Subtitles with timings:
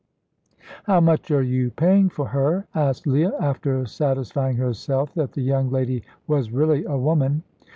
[0.85, 5.69] "How much are you paying for her?" asked Leah, after satisfying herself that the young
[5.69, 7.43] lady was really a woman.